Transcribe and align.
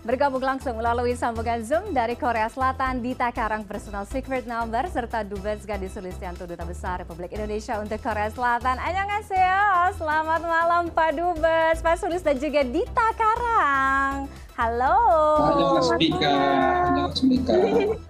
Bergabung 0.00 0.40
langsung 0.40 0.80
melalui 0.80 1.12
sambungan 1.12 1.60
Zoom 1.60 1.92
dari 1.92 2.16
Korea 2.16 2.48
Selatan, 2.48 3.04
Dita 3.04 3.28
Karang 3.36 3.68
Personal 3.68 4.08
Secret 4.08 4.48
Number, 4.48 4.88
serta 4.88 5.20
Dubes 5.20 5.68
Gadis 5.68 5.92
Sulistianto 5.92 6.48
Duta 6.48 6.64
Besar 6.64 7.04
Republik 7.04 7.36
Indonesia 7.36 7.76
untuk 7.76 8.00
Korea 8.00 8.32
Selatan. 8.32 8.80
Annyeonghaseyo, 8.80 9.92
selamat 10.00 10.40
malam 10.40 10.88
Pak 10.88 11.20
Dubes, 11.20 11.84
Pak 11.84 12.00
Sulis 12.00 12.24
dan 12.24 12.40
juga 12.40 12.64
Dita 12.64 13.12
Karang. 13.12 14.24
Halo. 14.56 14.96
Halo 15.36 15.64
Mas 15.76 15.92
Mika. 16.00 16.32
Halo 16.32 17.00
Mas 17.12 17.20
Mika. 17.20 17.52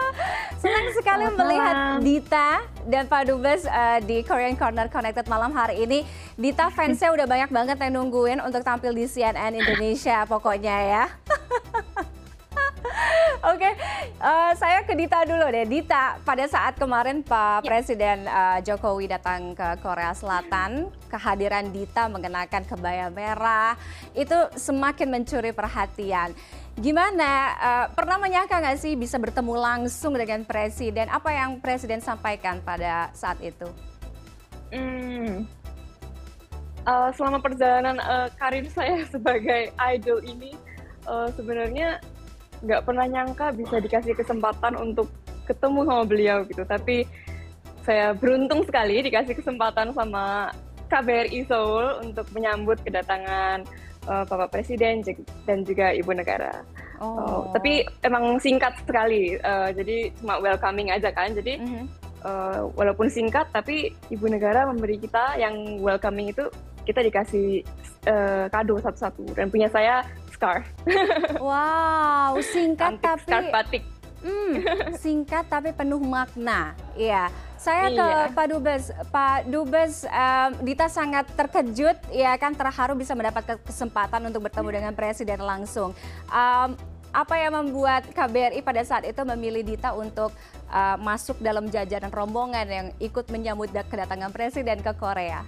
Senang 0.62 0.86
sekali 0.94 1.26
Selamat 1.26 1.40
melihat 1.42 1.74
malam. 1.74 2.02
Dita 2.06 2.50
dan 2.86 3.04
Pak 3.10 3.22
Dubes 3.26 3.66
uh, 3.66 3.98
di 4.06 4.22
Korean 4.22 4.54
Corner 4.54 4.86
Connected 4.86 5.26
malam 5.26 5.50
hari 5.50 5.82
ini. 5.82 6.06
Dita 6.38 6.70
fansnya 6.70 7.10
udah 7.10 7.26
banyak 7.26 7.50
banget 7.50 7.82
yang 7.82 7.98
nungguin 7.98 8.38
untuk 8.38 8.62
tampil 8.62 8.94
di 8.94 9.10
CNN 9.10 9.58
Indonesia 9.58 10.22
pokoknya 10.22 10.76
ya. 10.86 11.04
Oke, 13.40 13.56
okay. 13.56 13.72
uh, 14.20 14.52
eh, 14.52 14.52
saya 14.52 14.84
ke 14.84 14.92
Dita 14.92 15.24
dulu 15.24 15.48
deh. 15.48 15.64
Dita, 15.64 16.20
pada 16.28 16.44
saat 16.44 16.76
kemarin 16.76 17.24
Pak 17.24 17.64
ya. 17.64 17.72
Presiden 17.72 18.28
uh, 18.28 18.60
Jokowi 18.60 19.08
datang 19.08 19.56
ke 19.56 19.80
Korea 19.80 20.12
Selatan, 20.12 20.92
kehadiran 21.08 21.72
Dita 21.72 22.04
mengenakan 22.12 22.68
kebaya 22.68 23.08
merah 23.08 23.80
itu 24.12 24.36
semakin 24.60 25.08
mencuri 25.08 25.56
perhatian. 25.56 26.36
Gimana, 26.76 27.32
uh, 27.56 27.86
pernah 27.96 28.20
menyangka 28.20 28.60
nggak 28.60 28.76
sih 28.76 28.92
bisa 28.92 29.16
bertemu 29.16 29.56
langsung 29.56 30.12
dengan 30.20 30.44
Presiden? 30.44 31.08
Apa 31.08 31.32
yang 31.32 31.64
Presiden 31.64 32.04
sampaikan 32.04 32.60
pada 32.60 33.08
saat 33.16 33.40
itu? 33.40 33.72
Hmm. 34.68 35.48
Uh, 36.84 37.08
selama 37.16 37.40
perjalanan 37.40 37.96
uh, 38.04 38.28
karir 38.36 38.68
saya 38.68 39.00
sebagai 39.16 39.72
idol 39.96 40.20
ini, 40.28 40.52
uh, 41.08 41.32
sebenarnya 41.32 42.04
nggak 42.60 42.84
pernah 42.84 43.06
nyangka 43.08 43.52
bisa 43.56 43.80
dikasih 43.80 44.12
kesempatan 44.12 44.76
untuk 44.76 45.08
ketemu 45.48 45.80
sama 45.88 46.04
beliau 46.06 46.38
gitu 46.46 46.62
tapi 46.62 47.08
saya 47.82 48.12
beruntung 48.12 48.62
sekali 48.68 49.00
dikasih 49.00 49.34
kesempatan 49.34 49.90
sama 49.96 50.52
KBRI 50.90 51.46
Seoul 51.46 52.04
untuk 52.04 52.26
menyambut 52.34 52.82
kedatangan 52.82 53.64
uh, 54.10 54.24
Bapak 54.26 54.52
Presiden 54.52 55.00
dan 55.46 55.62
juga 55.62 55.94
Ibu 55.94 56.12
Negara. 56.12 56.66
Oh. 57.00 57.16
Uh, 57.16 57.42
tapi 57.56 57.86
emang 58.04 58.36
singkat 58.42 58.76
sekali, 58.84 59.38
uh, 59.40 59.72
jadi 59.72 60.12
cuma 60.20 60.42
welcoming 60.42 60.92
aja 60.92 61.08
kan. 61.14 61.32
Jadi 61.32 61.56
mm 61.56 61.66
-hmm. 61.66 61.84
uh, 62.26 62.60
walaupun 62.76 63.08
singkat, 63.08 63.48
tapi 63.54 63.94
Ibu 64.12 64.28
Negara 64.28 64.68
memberi 64.68 65.00
kita 65.00 65.40
yang 65.40 65.80
welcoming 65.80 66.34
itu 66.34 66.50
kita 66.84 67.00
dikasih 67.06 67.62
uh, 68.10 68.50
kado 68.50 68.76
satu-satu 68.82 69.36
dan 69.36 69.46
punya 69.48 69.70
saya 69.70 70.02
scarf. 70.40 70.64
Wow, 71.44 72.40
singkat 72.40 72.96
Antik 72.96 73.04
tapi 73.04 73.22
scarf 73.28 73.46
batik. 73.52 73.82
Hmm, 74.20 74.52
singkat 75.04 75.44
tapi 75.52 75.76
penuh 75.76 76.00
makna. 76.00 76.72
Iya. 76.96 77.28
Saya 77.60 77.92
ke 77.92 78.00
iya. 78.00 78.32
Pak 78.32 78.46
Dubes. 78.48 78.84
Pak 79.12 79.38
Dubes, 79.52 80.08
um, 80.08 80.50
Dita 80.64 80.88
sangat 80.88 81.28
terkejut, 81.36 81.96
ya 82.08 82.32
kan 82.40 82.56
terharu 82.56 82.96
bisa 82.96 83.12
mendapat 83.12 83.60
kesempatan 83.68 84.32
untuk 84.32 84.48
bertemu 84.48 84.68
dengan 84.80 84.92
Presiden 84.96 85.44
langsung. 85.44 85.92
Um, 86.32 86.72
apa 87.10 87.34
yang 87.36 87.58
membuat 87.60 88.06
KBRI 88.14 88.62
pada 88.62 88.80
saat 88.86 89.04
itu 89.04 89.20
memilih 89.28 89.60
Dita 89.66 89.92
untuk 89.92 90.32
uh, 90.72 90.96
masuk 90.96 91.36
dalam 91.44 91.68
jajaran 91.68 92.08
rombongan 92.08 92.64
yang 92.64 92.86
ikut 92.96 93.28
menyambut 93.28 93.68
kedatangan 93.76 94.32
Presiden 94.32 94.80
ke 94.80 94.92
Korea? 94.96 95.44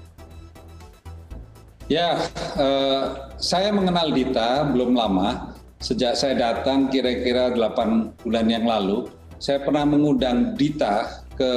Ya, 1.92 2.16
eh, 2.56 3.04
saya 3.36 3.68
mengenal 3.68 4.16
Dita 4.16 4.64
belum 4.64 4.96
lama. 4.96 5.52
Sejak 5.76 6.16
saya 6.16 6.32
datang 6.40 6.88
kira-kira 6.88 7.52
8 7.52 8.16
bulan 8.24 8.48
yang 8.48 8.64
lalu, 8.64 9.12
saya 9.36 9.60
pernah 9.60 9.84
mengundang 9.84 10.56
Dita 10.56 11.20
ke 11.36 11.52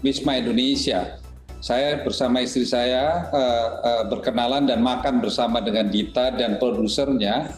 Wisma 0.00 0.40
Indonesia. 0.40 1.20
Saya 1.60 2.00
bersama 2.00 2.40
istri 2.40 2.64
saya 2.64 3.28
eh, 3.28 3.68
eh, 3.84 4.02
berkenalan 4.08 4.64
dan 4.64 4.80
makan 4.80 5.20
bersama 5.20 5.60
dengan 5.60 5.92
Dita 5.92 6.32
dan 6.32 6.56
produsernya. 6.56 7.52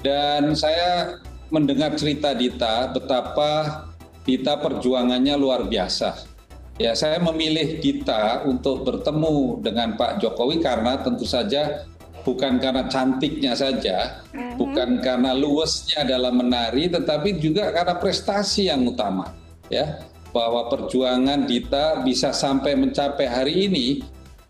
Dan 0.00 0.56
saya 0.56 1.20
mendengar 1.52 2.00
cerita 2.00 2.32
Dita 2.32 2.88
betapa 2.96 3.84
Dita 4.24 4.56
perjuangannya 4.56 5.36
luar 5.36 5.68
biasa 5.68 6.35
ya 6.76 6.92
saya 6.92 7.20
memilih 7.20 7.80
Dita 7.80 8.44
untuk 8.44 8.84
bertemu 8.84 9.60
dengan 9.64 9.96
Pak 9.96 10.20
Jokowi 10.20 10.60
karena 10.60 11.00
tentu 11.00 11.24
saja 11.24 11.84
bukan 12.26 12.58
karena 12.58 12.90
cantiknya 12.90 13.54
saja, 13.54 14.26
mm-hmm. 14.34 14.58
bukan 14.58 14.98
karena 14.98 15.30
luwesnya 15.30 16.02
dalam 16.02 16.42
menari, 16.42 16.90
tetapi 16.90 17.38
juga 17.38 17.70
karena 17.70 17.94
prestasi 18.02 18.66
yang 18.66 18.82
utama. 18.82 19.30
Ya, 19.70 20.02
bahwa 20.34 20.66
perjuangan 20.66 21.46
Dita 21.46 22.02
bisa 22.02 22.34
sampai 22.34 22.74
mencapai 22.74 23.30
hari 23.30 23.70
ini 23.70 23.86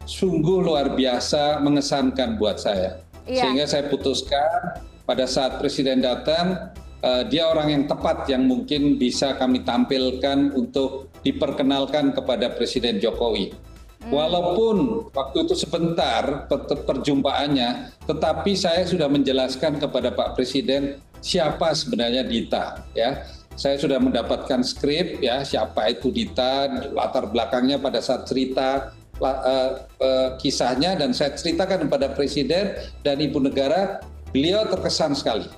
sungguh 0.08 0.64
luar 0.64 0.96
biasa 0.96 1.60
mengesankan 1.60 2.40
buat 2.40 2.56
saya. 2.56 3.04
Iya. 3.28 3.44
Sehingga 3.44 3.64
saya 3.68 3.84
putuskan 3.92 4.80
pada 5.04 5.28
saat 5.28 5.60
Presiden 5.60 6.00
datang, 6.00 6.72
uh, 7.06 7.22
dia 7.22 7.46
orang 7.46 7.68
yang 7.70 7.84
tepat 7.86 8.26
yang 8.26 8.42
mungkin 8.44 8.98
bisa 8.98 9.38
kami 9.38 9.62
tampilkan 9.62 10.50
untuk 10.58 11.14
diperkenalkan 11.22 12.10
kepada 12.10 12.50
Presiden 12.58 12.98
Jokowi. 12.98 13.54
Hmm. 13.54 14.10
Walaupun 14.10 15.08
waktu 15.14 15.46
itu 15.46 15.54
sebentar 15.54 16.50
perjumpaannya, 16.86 17.94
tetapi 18.04 18.52
saya 18.58 18.82
sudah 18.82 19.06
menjelaskan 19.06 19.78
kepada 19.78 20.10
Pak 20.12 20.34
Presiden 20.34 20.98
siapa 21.22 21.72
sebenarnya 21.72 22.26
Dita, 22.26 22.82
ya. 22.92 23.22
Saya 23.56 23.80
sudah 23.80 23.96
mendapatkan 23.96 24.60
skrip 24.60 25.24
ya 25.24 25.40
siapa 25.40 25.88
itu 25.88 26.12
Dita, 26.12 26.68
latar 26.92 27.24
belakangnya 27.32 27.80
pada 27.80 28.04
saat 28.04 28.28
cerita 28.28 28.92
uh, 29.16 29.70
uh, 29.96 30.36
kisahnya 30.36 30.92
dan 30.92 31.16
saya 31.16 31.32
ceritakan 31.32 31.88
kepada 31.88 32.12
Presiden 32.12 32.76
dan 33.00 33.16
Ibu 33.16 33.48
Negara, 33.48 34.04
beliau 34.28 34.68
terkesan 34.68 35.16
sekali 35.16 35.48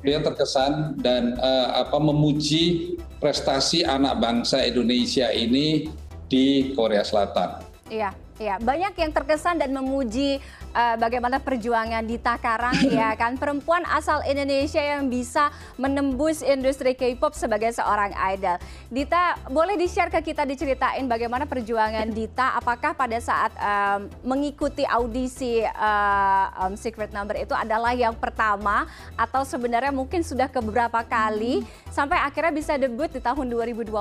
beliau 0.00 0.24
terkesan 0.24 0.96
dan 1.00 1.36
uh, 1.36 1.84
apa 1.84 2.00
memuji 2.00 2.96
prestasi 3.20 3.84
anak 3.84 4.16
bangsa 4.16 4.64
Indonesia 4.64 5.28
ini 5.28 5.92
di 6.30 6.72
Korea 6.72 7.04
Selatan. 7.04 7.60
Iya. 7.92 8.29
Ya, 8.40 8.56
banyak 8.56 8.96
yang 8.96 9.12
terkesan 9.12 9.60
dan 9.60 9.68
memuji 9.68 10.40
uh, 10.72 10.96
bagaimana 10.96 11.36
perjuangan 11.44 12.00
Dita 12.00 12.40
Karang 12.40 12.72
ya 12.88 13.12
kan? 13.12 13.36
Perempuan 13.36 13.84
asal 13.84 14.24
Indonesia 14.24 14.80
yang 14.80 15.12
bisa 15.12 15.52
menembus 15.76 16.40
industri 16.40 16.96
K-pop 16.96 17.36
sebagai 17.36 17.68
seorang 17.76 18.16
idol. 18.32 18.56
Dita, 18.88 19.36
boleh 19.52 19.76
di-share 19.76 20.08
ke 20.08 20.32
kita 20.32 20.48
diceritain 20.48 21.04
bagaimana 21.04 21.44
perjuangan 21.44 22.08
Dita? 22.08 22.56
Apakah 22.56 22.96
pada 22.96 23.20
saat 23.20 23.52
um, 23.60 24.08
mengikuti 24.24 24.88
audisi 24.88 25.60
uh, 25.60 26.64
um, 26.64 26.80
Secret 26.80 27.12
Number 27.12 27.36
itu 27.36 27.52
adalah 27.52 27.92
yang 27.92 28.16
pertama? 28.16 28.88
Atau 29.20 29.44
sebenarnya 29.44 29.92
mungkin 29.92 30.24
sudah 30.24 30.48
ke 30.48 30.64
beberapa 30.64 31.04
kali 31.04 31.60
sampai 31.92 32.16
akhirnya 32.16 32.56
bisa 32.56 32.80
debut 32.80 33.12
di 33.12 33.20
tahun 33.20 33.52
2020? 33.52 33.92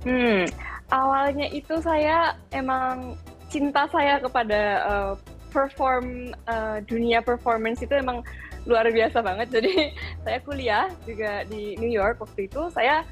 Hmm, 0.00 0.48
awalnya 0.90 1.46
itu 1.50 1.78
saya 1.82 2.34
emang 2.50 3.14
cinta 3.50 3.86
saya 3.90 4.22
kepada 4.22 4.62
uh, 4.86 5.12
perform 5.50 6.30
uh, 6.46 6.78
dunia 6.86 7.18
performance 7.18 7.82
itu 7.82 7.90
emang 7.98 8.22
luar 8.68 8.86
biasa 8.90 9.22
banget. 9.22 9.48
Jadi 9.58 9.74
saya 10.22 10.38
kuliah 10.44 10.86
juga 11.06 11.42
di 11.46 11.74
New 11.78 11.90
York 11.90 12.22
waktu 12.22 12.46
itu 12.46 12.70
saya 12.70 13.02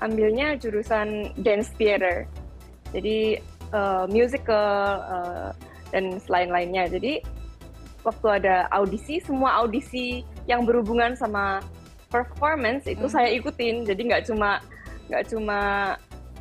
ambilnya 0.00 0.56
jurusan 0.56 1.32
dance 1.40 1.72
theater. 1.76 2.28
Jadi 2.92 3.40
uh, 3.74 4.06
musical 4.06 5.00
uh, 5.04 5.50
dan 5.90 6.16
selain-lainnya. 6.22 6.88
Jadi 6.88 7.20
waktu 8.04 8.26
ada 8.42 8.68
audisi, 8.70 9.18
semua 9.24 9.64
audisi 9.64 10.22
yang 10.44 10.68
berhubungan 10.68 11.16
sama 11.16 11.64
performance 12.12 12.86
itu 12.86 13.04
hmm. 13.08 13.14
saya 13.14 13.28
ikutin. 13.34 13.82
Jadi 13.88 14.00
nggak 14.12 14.24
cuma 14.30 14.60
nggak 15.10 15.24
cuma 15.28 15.60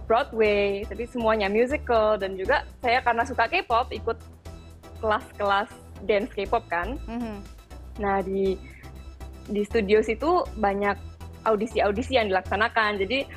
Broadway, 0.06 0.84
tapi 0.86 1.08
semuanya 1.08 1.48
musical 1.48 2.20
dan 2.20 2.36
juga 2.36 2.68
saya 2.84 3.00
karena 3.00 3.24
suka 3.24 3.48
K-pop 3.48 3.90
ikut 3.96 4.18
kelas-kelas 5.00 5.70
dance 6.04 6.32
K-pop 6.36 6.64
kan. 6.68 7.00
Mm-hmm. 7.08 7.38
Nah 8.04 8.20
di 8.24 8.56
di 9.52 9.62
studio 9.68 10.00
situ 10.00 10.48
banyak 10.60 10.96
audisi-audisi 11.44 12.16
yang 12.16 12.32
dilaksanakan. 12.32 13.00
Jadi 13.04 13.28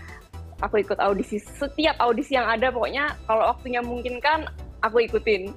aku 0.62 0.82
ikut 0.82 0.98
audisi 1.02 1.42
setiap 1.42 1.98
audisi 1.98 2.38
yang 2.38 2.46
ada 2.46 2.70
pokoknya 2.70 3.19
kalau 3.26 3.50
waktunya 3.50 3.82
mungkin 3.82 4.22
kan 4.22 4.46
aku 4.82 5.06
ikutin. 5.06 5.50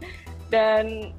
Dan 0.49 1.13
mm, 1.13 1.18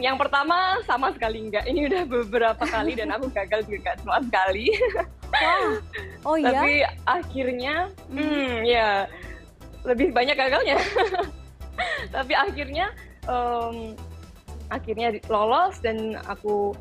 yang 0.00 0.16
pertama 0.16 0.80
sama 0.88 1.12
sekali 1.12 1.48
enggak. 1.48 1.64
Ini 1.68 1.86
udah 1.86 2.02
beberapa 2.08 2.64
kali 2.64 2.96
dan 2.96 3.12
aku 3.12 3.28
gagal 3.30 3.64
juga 3.68 3.94
sama 4.00 4.18
sekali. 4.24 4.72
Wah. 5.30 5.72
Oh 6.26 6.36
iya. 6.36 6.52
Tapi 6.52 6.72
akhirnya, 7.06 7.74
hmm, 8.10 8.20
hmm 8.20 8.54
ya 8.66 8.88
lebih 9.84 10.12
banyak 10.12 10.36
gagalnya. 10.36 10.76
Tapi 12.14 12.32
akhirnya, 12.36 12.92
um, 13.24 13.96
akhirnya 14.68 15.16
lolos 15.28 15.80
dan 15.80 16.20
aku 16.28 16.76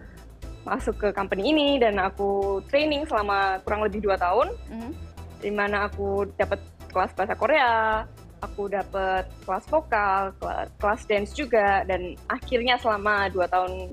masuk 0.67 0.95
ke 0.99 1.07
company 1.15 1.55
ini 1.55 1.69
dan 1.79 1.97
aku 1.97 2.59
training 2.67 3.07
selama 3.07 3.63
kurang 3.63 3.81
lebih 3.87 4.03
dua 4.03 4.19
tahun, 4.19 4.51
mm-hmm. 4.69 4.91
di 5.39 5.51
mana 5.55 5.87
aku 5.87 6.27
dapat 6.35 6.59
kelas 6.91 7.15
bahasa 7.15 7.33
Korea, 7.37 8.03
aku 8.39 8.71
dapat 8.71 9.27
kelas 9.43 9.65
vokal, 9.67 10.31
kelas, 10.79 11.01
dance 11.07 11.35
juga, 11.35 11.83
dan 11.83 12.15
akhirnya 12.31 12.79
selama 12.79 13.27
dua 13.31 13.45
tahun 13.51 13.91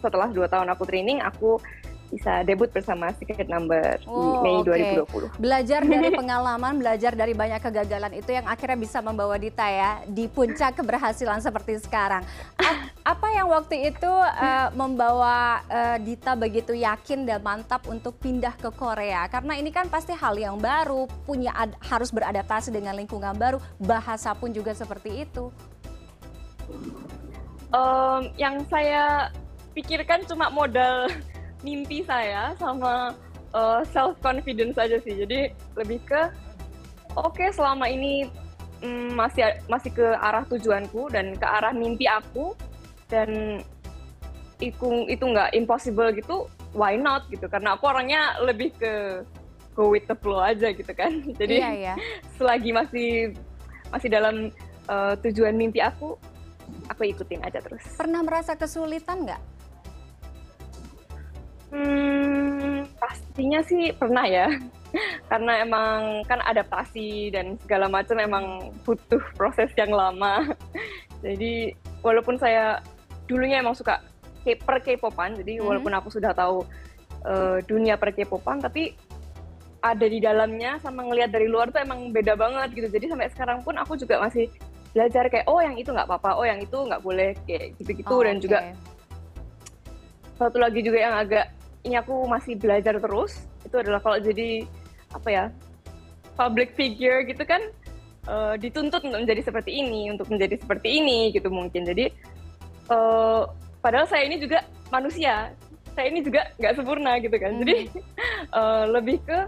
setelah 0.00 0.28
dua 0.32 0.48
tahun 0.48 0.72
aku 0.72 0.84
training, 0.88 1.20
aku 1.20 1.60
bisa 2.10 2.42
debut 2.42 2.66
bersama 2.68 3.14
Secret 3.14 3.46
Number 3.46 4.02
oh, 4.10 4.42
di 4.42 4.50
Mei 4.50 4.56
okay. 4.66 4.98
2020. 5.06 5.38
Belajar 5.38 5.80
dari 5.86 6.10
pengalaman, 6.20 6.74
belajar 6.82 7.12
dari 7.14 7.32
banyak 7.32 7.62
kegagalan 7.62 8.12
itu 8.18 8.30
yang 8.34 8.50
akhirnya 8.50 8.78
bisa 8.82 8.98
membawa 8.98 9.38
Dita 9.38 9.64
ya 9.70 10.02
di 10.04 10.26
puncak 10.26 10.82
keberhasilan 10.82 11.38
seperti 11.38 11.78
sekarang. 11.80 12.26
Apa 13.00 13.26
yang 13.32 13.48
waktu 13.48 13.94
itu 13.94 14.10
uh, 14.10 14.68
membawa 14.74 15.62
uh, 15.70 15.96
Dita 16.02 16.34
begitu 16.34 16.74
yakin 16.74 17.24
dan 17.24 17.40
mantap 17.40 17.86
untuk 17.86 18.18
pindah 18.18 18.58
ke 18.58 18.68
Korea? 18.74 19.30
Karena 19.30 19.54
ini 19.56 19.70
kan 19.70 19.86
pasti 19.86 20.12
hal 20.12 20.34
yang 20.34 20.58
baru, 20.58 21.06
punya 21.24 21.54
harus 21.80 22.10
beradaptasi 22.10 22.74
dengan 22.74 22.98
lingkungan 22.98 23.32
baru, 23.38 23.62
bahasa 23.78 24.34
pun 24.34 24.50
juga 24.50 24.74
seperti 24.74 25.24
itu. 25.24 25.54
Um, 27.70 28.34
yang 28.34 28.66
saya 28.66 29.30
pikirkan 29.70 30.26
cuma 30.26 30.50
modal 30.50 31.06
mimpi 31.60 32.04
saya 32.04 32.56
sama 32.56 33.14
uh, 33.52 33.80
eh, 33.80 33.82
self 33.90 34.16
confidence 34.24 34.76
aja 34.80 34.98
sih. 35.02 35.14
Jadi 35.14 35.52
lebih 35.76 36.00
ke 36.06 36.30
oke 37.16 37.36
okay, 37.36 37.48
selama 37.50 37.88
ini 37.90 38.28
mm, 38.82 39.16
masih 39.16 39.56
masih 39.68 39.90
ke 39.92 40.06
arah 40.18 40.44
tujuanku 40.48 41.08
dan 41.12 41.36
ke 41.36 41.46
arah 41.46 41.72
mimpi 41.72 42.08
aku 42.08 42.56
dan 43.10 43.60
itu 44.60 45.08
itu 45.08 45.24
nggak 45.24 45.56
impossible 45.56 46.12
gitu 46.12 46.46
why 46.76 46.94
not 46.94 47.26
gitu 47.32 47.48
karena 47.48 47.74
aku 47.74 47.88
orangnya 47.88 48.36
lebih 48.44 48.70
ke 48.76 49.24
go 49.72 49.90
with 49.90 50.04
the 50.06 50.16
flow 50.20 50.38
aja 50.38 50.70
gitu 50.70 50.92
kan 50.92 51.24
jadi 51.40 51.56
iya, 51.56 51.70
iya. 51.72 51.94
selagi 52.36 52.70
masih 52.70 53.08
masih 53.90 54.08
dalam 54.12 54.52
uh, 54.86 55.16
tujuan 55.24 55.56
mimpi 55.56 55.82
aku 55.82 56.14
aku 56.86 57.02
ikutin 57.08 57.42
aja 57.42 57.58
terus 57.58 57.82
pernah 57.98 58.22
merasa 58.22 58.54
kesulitan 58.54 59.26
nggak 59.26 59.40
pastinya 63.40 63.64
sih 63.64 63.96
pernah 63.96 64.28
ya. 64.28 64.52
Karena 65.32 65.64
emang 65.64 66.20
kan 66.28 66.44
adaptasi 66.44 67.32
dan 67.32 67.56
segala 67.64 67.88
macam 67.88 68.20
emang 68.20 68.68
butuh 68.84 69.22
proses 69.32 69.72
yang 69.80 69.96
lama. 69.96 70.52
Jadi 71.24 71.72
walaupun 72.04 72.36
saya 72.36 72.84
dulunya 73.24 73.64
emang 73.64 73.72
suka 73.72 74.04
per 74.44 74.80
K-popan, 74.80 75.36
jadi 75.36 75.60
hmm. 75.60 75.68
walaupun 75.68 75.92
aku 75.92 76.08
sudah 76.08 76.32
tahu 76.32 76.64
uh, 77.28 77.60
dunia 77.68 78.00
per 78.00 78.08
K-popan, 78.16 78.56
tapi 78.56 78.96
ada 79.84 80.08
di 80.08 80.16
dalamnya 80.16 80.80
sama 80.80 81.04
ngelihat 81.04 81.28
dari 81.28 81.44
luar 81.44 81.68
tuh 81.68 81.84
emang 81.84 82.08
beda 82.08 82.40
banget 82.40 82.72
gitu. 82.72 82.88
Jadi 82.88 83.12
sampai 83.12 83.28
sekarang 83.36 83.60
pun 83.60 83.76
aku 83.76 84.00
juga 84.00 84.16
masih 84.16 84.48
belajar 84.96 85.28
kayak 85.28 85.44
oh 85.44 85.60
yang 85.60 85.76
itu 85.76 85.92
nggak 85.92 86.08
apa-apa, 86.08 86.40
oh 86.40 86.44
yang 86.48 86.56
itu 86.56 86.72
nggak 86.72 87.04
boleh 87.04 87.36
kayak 87.44 87.76
gitu-gitu 87.76 88.16
oh, 88.16 88.24
dan 88.24 88.40
okay. 88.40 88.44
juga 88.48 88.58
satu 90.40 90.56
lagi 90.56 90.80
juga 90.80 90.98
yang 91.04 91.14
agak 91.20 91.59
ini 91.84 91.94
aku 91.96 92.26
masih 92.28 92.56
belajar 92.56 92.96
terus. 93.00 93.44
Itu 93.64 93.80
adalah 93.80 94.00
kalau 94.00 94.20
jadi 94.20 94.64
apa 95.10 95.28
ya 95.28 95.44
public 96.38 96.78
figure 96.78 97.26
gitu 97.26 97.42
kan 97.42 97.60
uh, 98.30 98.54
dituntut 98.56 99.02
untuk 99.02 99.20
menjadi 99.26 99.42
seperti 99.42 99.82
ini 99.82 100.08
untuk 100.12 100.30
menjadi 100.30 100.56
seperti 100.60 100.88
ini 101.00 101.32
gitu 101.32 101.48
mungkin. 101.48 101.84
Jadi 101.84 102.12
uh, 102.92 103.48
padahal 103.80 104.06
saya 104.08 104.28
ini 104.28 104.40
juga 104.40 104.64
manusia. 104.92 105.52
Saya 105.96 106.06
ini 106.08 106.22
juga 106.22 106.48
nggak 106.56 106.74
sempurna 106.78 107.18
gitu 107.18 107.36
kan. 107.36 107.52
Hmm. 107.56 107.60
jadi 107.64 107.76
uh, 108.58 108.84
lebih 108.88 109.18
ke 109.24 109.38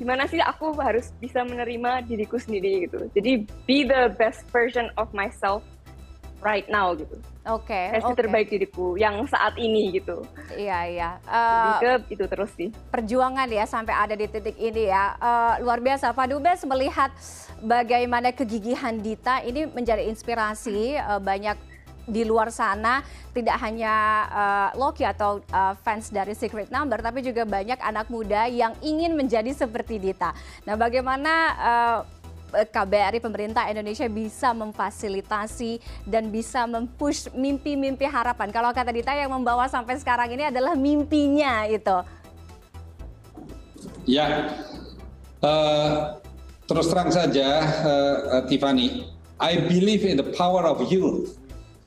gimana 0.00 0.26
sih 0.26 0.42
aku 0.42 0.74
harus 0.82 1.14
bisa 1.22 1.46
menerima 1.46 2.02
diriku 2.06 2.38
sendiri 2.38 2.88
gitu. 2.88 3.06
Jadi 3.14 3.46
be 3.66 3.86
the 3.86 4.10
best 4.18 4.46
version 4.50 4.90
of 4.98 5.10
myself 5.14 5.62
right 6.42 6.66
now 6.66 6.92
gitu. 6.92 7.14
Oke. 7.46 7.70
Okay, 7.70 7.84
versi 7.96 8.12
okay. 8.12 8.18
terbaik 8.18 8.46
diriku 8.50 8.94
yang 8.98 9.24
saat 9.30 9.54
ini 9.56 9.94
gitu. 9.94 10.26
Iya 10.54 10.78
iya. 10.90 11.10
Uh, 11.26 11.78
ke 11.78 11.92
itu 12.18 12.24
terus 12.26 12.50
sih. 12.58 12.68
Perjuangan 12.90 13.48
ya 13.48 13.64
sampai 13.64 13.94
ada 13.94 14.14
di 14.18 14.26
titik 14.26 14.58
ini 14.58 14.90
ya. 14.90 15.16
Uh, 15.22 15.54
luar 15.62 15.78
biasa. 15.78 16.10
Pak 16.12 16.26
Dubes 16.30 16.62
melihat 16.66 17.10
bagaimana 17.62 18.34
kegigihan 18.34 18.98
Dita 18.98 19.40
ini 19.46 19.70
menjadi 19.70 20.06
inspirasi 20.06 20.98
uh, 20.98 21.22
banyak 21.22 21.72
di 22.02 22.26
luar 22.26 22.50
sana 22.50 22.98
tidak 23.30 23.62
hanya 23.62 23.94
uh, 24.26 24.68
Loki 24.74 25.06
atau 25.06 25.38
uh, 25.54 25.74
fans 25.86 26.10
dari 26.10 26.34
Secret 26.34 26.66
Number 26.74 26.98
tapi 26.98 27.22
juga 27.22 27.46
banyak 27.46 27.78
anak 27.78 28.10
muda 28.10 28.50
yang 28.50 28.74
ingin 28.82 29.14
menjadi 29.14 29.54
seperti 29.54 30.02
Dita. 30.02 30.34
Nah, 30.66 30.74
bagaimana 30.74 31.32
uh, 31.58 31.98
KBRI 32.52 33.18
pemerintah 33.18 33.66
Indonesia 33.72 34.04
bisa 34.06 34.52
memfasilitasi 34.52 35.80
dan 36.04 36.28
bisa 36.28 36.68
mempush 36.68 37.32
mimpi-mimpi 37.32 38.04
harapan. 38.04 38.52
Kalau 38.52 38.70
kata 38.70 38.92
Dita 38.92 39.12
yang 39.16 39.32
membawa 39.32 39.66
sampai 39.66 39.96
sekarang 39.96 40.28
ini 40.36 40.52
adalah 40.52 40.76
mimpinya 40.76 41.64
itu. 41.64 41.96
Ya, 44.04 44.50
uh, 45.42 46.18
terus 46.66 46.90
terang 46.90 47.10
saja 47.10 47.48
uh, 47.82 48.42
Tiffany, 48.46 49.08
I 49.42 49.58
believe 49.58 50.06
in 50.06 50.18
the 50.18 50.28
power 50.34 50.66
of 50.66 50.82
youth. 50.90 51.41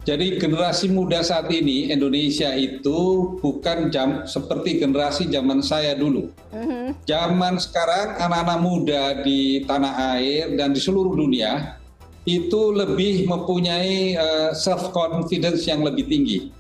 Jadi 0.06 0.38
generasi 0.38 0.94
muda 0.94 1.26
saat 1.26 1.50
ini 1.50 1.90
Indonesia 1.90 2.54
itu 2.54 3.34
bukan 3.42 3.90
jam 3.90 4.30
seperti 4.30 4.78
generasi 4.78 5.26
zaman 5.34 5.66
saya 5.66 5.98
dulu. 5.98 6.30
Mm-hmm. 6.54 7.10
Zaman 7.10 7.58
sekarang 7.58 8.22
anak-anak 8.22 8.60
muda 8.62 9.04
di 9.26 9.66
tanah 9.66 10.14
air 10.14 10.54
dan 10.54 10.78
di 10.78 10.80
seluruh 10.80 11.18
dunia 11.18 11.82
itu 12.22 12.70
lebih 12.70 13.26
mempunyai 13.26 14.14
uh, 14.14 14.50
eh, 14.50 14.52
self 14.54 14.94
confidence 14.94 15.66
yang 15.66 15.82
lebih 15.82 16.06
tinggi. 16.06 16.54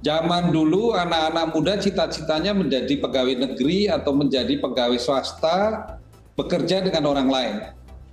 Zaman 0.00 0.48
dulu 0.48 0.96
anak-anak 0.96 1.52
muda 1.52 1.76
cita-citanya 1.76 2.56
menjadi 2.56 2.96
pegawai 2.96 3.44
negeri 3.44 3.92
atau 3.92 4.16
menjadi 4.16 4.56
pegawai 4.56 4.96
swasta 4.96 5.84
bekerja 6.32 6.80
dengan 6.80 7.04
orang 7.12 7.28
lain. 7.28 7.56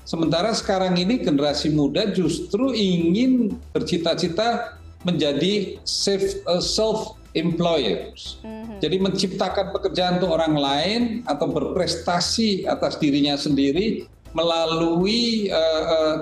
Sementara 0.07 0.55
sekarang 0.55 0.95
ini 0.95 1.19
generasi 1.19 1.67
muda 1.67 2.07
justru 2.15 2.71
ingin 2.71 3.59
bercita-cita 3.75 4.79
menjadi 5.03 5.83
uh, 6.47 6.63
self 6.63 7.19
employers. 7.35 8.39
Mm-hmm. 8.39 8.79
Jadi 8.79 8.97
menciptakan 9.03 9.75
pekerjaan 9.75 10.23
untuk 10.23 10.31
orang 10.31 10.55
lain 10.55 11.01
atau 11.27 11.51
berprestasi 11.51 12.63
atas 12.71 12.95
dirinya 12.95 13.35
sendiri 13.35 14.07
melalui 14.31 15.51
uh, 15.51 15.83
uh, 15.91 16.15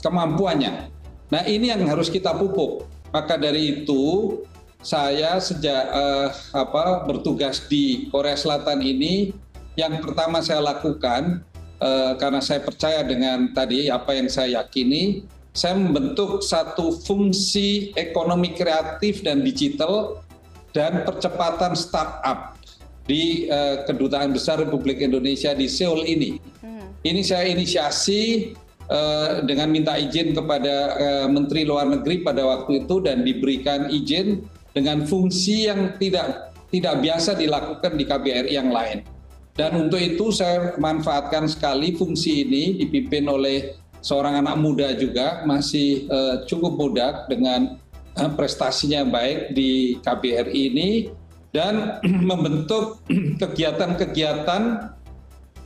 kemampuannya. 0.00 0.88
Nah, 1.28 1.42
ini 1.44 1.68
yang 1.68 1.84
harus 1.84 2.08
kita 2.08 2.32
pupuk. 2.32 2.88
Maka 3.12 3.36
dari 3.36 3.84
itu 3.84 4.40
saya 4.80 5.36
sejak 5.44 5.84
uh, 5.92 6.32
apa 6.56 7.04
bertugas 7.04 7.68
di 7.68 8.08
Korea 8.08 8.32
Selatan 8.32 8.80
ini 8.80 9.36
yang 9.76 10.00
pertama 10.00 10.40
saya 10.40 10.64
lakukan 10.64 11.44
Eh, 11.44 11.55
karena 12.16 12.40
saya 12.40 12.64
percaya 12.64 13.04
dengan 13.04 13.52
tadi 13.52 13.92
apa 13.92 14.16
yang 14.16 14.32
saya 14.32 14.64
yakini, 14.64 15.28
saya 15.56 15.76
membentuk 15.76 16.44
satu 16.44 17.00
fungsi 17.04 17.92
ekonomi 17.96 18.52
kreatif 18.52 19.24
dan 19.24 19.40
digital 19.40 20.20
dan 20.76 21.04
percepatan 21.08 21.72
startup 21.72 22.60
di 23.08 23.48
uh, 23.48 23.84
kedutaan 23.88 24.36
besar 24.36 24.60
Republik 24.60 25.00
Indonesia 25.00 25.56
di 25.56 25.64
Seoul 25.64 26.04
ini. 26.04 26.36
Hmm. 26.60 26.92
Ini 27.00 27.20
saya 27.24 27.48
inisiasi 27.48 28.52
uh, 28.92 29.40
dengan 29.48 29.72
minta 29.72 29.96
izin 29.96 30.36
kepada 30.36 30.96
Menteri 31.32 31.64
Luar 31.64 31.88
Negeri 31.88 32.20
pada 32.20 32.44
waktu 32.44 32.84
itu 32.84 33.00
dan 33.00 33.24
diberikan 33.24 33.88
izin 33.88 34.44
dengan 34.76 35.08
fungsi 35.08 35.72
yang 35.72 35.96
tidak 35.96 36.52
tidak 36.68 37.00
biasa 37.00 37.32
dilakukan 37.38 37.96
di 37.96 38.04
KBRI 38.04 38.52
yang 38.52 38.68
lain. 38.68 39.15
Dan 39.56 39.88
untuk 39.88 39.96
itu 39.96 40.28
saya 40.28 40.76
manfaatkan 40.76 41.48
sekali 41.48 41.96
fungsi 41.96 42.44
ini 42.44 42.76
dipimpin 42.76 43.24
oleh 43.24 43.80
seorang 44.04 44.44
anak 44.44 44.56
muda 44.60 44.92
juga 44.94 45.42
masih 45.48 46.04
uh, 46.12 46.44
cukup 46.44 46.76
muda 46.76 47.24
dengan 47.26 47.80
uh, 48.20 48.30
prestasinya 48.36 49.02
baik 49.08 49.56
di 49.56 49.96
KBRI 50.04 50.60
ini 50.76 50.90
dan 51.56 51.98
membentuk 52.30 53.00
kegiatan-kegiatan 53.42 54.92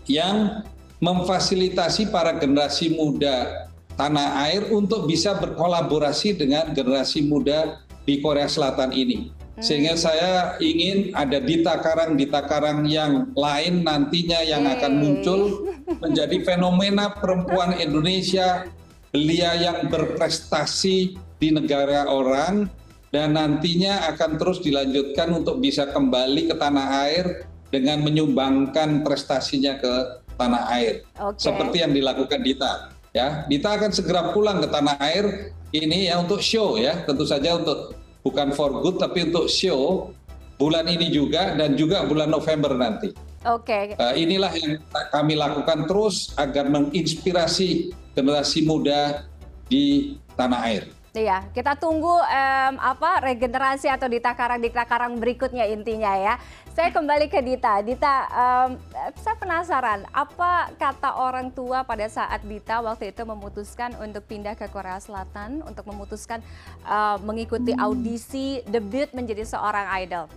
yang 0.06 0.62
memfasilitasi 1.02 2.14
para 2.14 2.38
generasi 2.38 2.94
muda 2.94 3.66
tanah 3.98 4.48
air 4.48 4.70
untuk 4.72 5.04
bisa 5.10 5.36
berkolaborasi 5.36 6.38
dengan 6.38 6.72
generasi 6.72 7.26
muda 7.26 7.84
di 8.08 8.22
Korea 8.24 8.48
Selatan 8.48 8.96
ini. 8.96 9.39
Sehingga 9.60 9.94
saya 9.94 10.56
ingin 10.58 11.12
ada 11.12 11.36
Dita 11.36 11.76
Karang, 11.84 12.16
Dita 12.16 12.44
Karang 12.48 12.88
yang 12.88 13.30
lain 13.36 13.84
nantinya 13.84 14.40
yang 14.40 14.64
akan 14.64 14.92
muncul 14.96 15.68
menjadi 16.00 16.40
fenomena 16.40 17.12
perempuan 17.12 17.76
Indonesia, 17.76 18.64
belia 19.12 19.52
yang 19.60 19.92
berprestasi 19.92 21.14
di 21.36 21.48
negara 21.52 22.08
orang 22.08 22.72
dan 23.12 23.36
nantinya 23.36 24.08
akan 24.14 24.40
terus 24.40 24.64
dilanjutkan 24.64 25.28
untuk 25.34 25.60
bisa 25.60 25.90
kembali 25.92 26.48
ke 26.48 26.54
tanah 26.56 26.86
air 27.04 27.44
dengan 27.68 28.00
menyumbangkan 28.00 29.02
prestasinya 29.04 29.78
ke 29.78 29.94
tanah 30.40 30.62
air. 30.72 31.04
Okay. 31.12 31.50
Seperti 31.50 31.76
yang 31.84 31.92
dilakukan 31.92 32.40
Dita. 32.40 32.72
Ya, 33.10 33.44
Dita 33.50 33.74
akan 33.74 33.90
segera 33.90 34.30
pulang 34.30 34.62
ke 34.62 34.68
tanah 34.70 34.96
air 35.02 35.52
ini 35.74 36.06
ya 36.06 36.22
untuk 36.22 36.38
show 36.38 36.78
ya, 36.78 37.02
tentu 37.02 37.26
saja 37.26 37.58
untuk 37.58 37.99
bukan 38.24 38.52
for 38.52 38.84
good 38.84 39.00
tapi 39.00 39.28
untuk 39.32 39.48
show 39.48 40.12
bulan 40.60 40.84
ini 40.84 41.08
juga 41.08 41.56
dan 41.56 41.74
juga 41.74 42.04
bulan 42.04 42.28
November 42.28 42.76
nanti. 42.76 43.16
Oke. 43.48 43.96
Okay. 43.96 43.96
Uh, 43.96 44.12
inilah 44.12 44.52
yang 44.52 44.76
kami 45.08 45.32
lakukan 45.32 45.88
terus 45.88 46.36
agar 46.36 46.68
menginspirasi 46.68 47.96
generasi 48.12 48.68
muda 48.68 49.24
di 49.72 50.16
tanah 50.36 50.60
air. 50.68 50.84
Iya, 51.10 51.42
kita 51.50 51.74
tunggu 51.74 52.22
um, 52.22 52.74
apa 52.78 53.18
regenerasi 53.26 53.90
atau 53.90 54.06
Dita 54.06 54.30
Karang 54.30 54.62
Dita 54.62 54.86
Karang 54.86 55.18
berikutnya 55.18 55.66
intinya 55.66 56.14
ya. 56.14 56.38
Saya 56.70 56.94
kembali 56.94 57.26
ke 57.26 57.42
Dita. 57.42 57.82
Dita, 57.82 58.30
um, 58.30 58.78
saya 59.18 59.34
penasaran 59.34 60.06
apa 60.14 60.70
kata 60.78 61.18
orang 61.18 61.50
tua 61.50 61.82
pada 61.82 62.06
saat 62.06 62.46
Dita 62.46 62.78
waktu 62.78 63.10
itu 63.10 63.26
memutuskan 63.26 63.90
untuk 63.98 64.22
pindah 64.30 64.54
ke 64.54 64.70
Korea 64.70 65.02
Selatan 65.02 65.66
untuk 65.66 65.82
memutuskan 65.90 66.46
uh, 66.86 67.18
mengikuti 67.26 67.74
audisi 67.74 68.62
debut 68.70 69.10
menjadi 69.10 69.42
seorang 69.42 69.90
idol. 70.06 70.30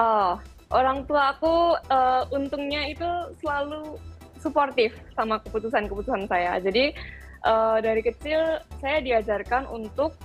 Oh, 0.00 0.40
orang 0.72 1.04
tua 1.04 1.36
aku 1.36 1.76
uh, 1.92 2.24
untungnya 2.32 2.88
itu 2.88 3.10
selalu 3.44 4.00
suportif 4.40 4.96
sama 5.12 5.36
keputusan-keputusan 5.44 6.32
saya. 6.32 6.56
Jadi 6.64 6.96
uh, 7.44 7.78
dari 7.78 8.00
kecil 8.00 8.58
saya 8.80 8.98
diajarkan 9.04 9.68
untuk 9.68 10.16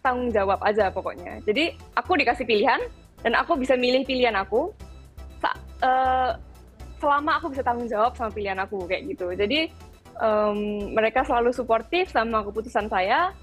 tanggung 0.00 0.30
jawab 0.30 0.62
aja 0.62 0.88
pokoknya. 0.88 1.42
Jadi 1.44 1.74
aku 1.98 2.16
dikasih 2.16 2.46
pilihan 2.46 2.80
dan 3.26 3.34
aku 3.34 3.58
bisa 3.58 3.74
milih 3.74 4.06
pilihan 4.06 4.34
aku. 4.38 4.70
Sa 5.42 5.50
uh, 5.82 6.32
selama 6.98 7.38
aku 7.38 7.54
bisa 7.54 7.62
tanggung 7.66 7.90
jawab 7.90 8.14
sama 8.14 8.30
pilihan 8.30 8.58
aku 8.58 8.86
kayak 8.86 9.10
gitu. 9.10 9.34
Jadi 9.34 9.70
um, 10.22 10.90
mereka 10.94 11.22
selalu 11.26 11.50
suportif 11.54 12.10
sama 12.10 12.42
keputusan 12.46 12.86
saya. 12.88 13.34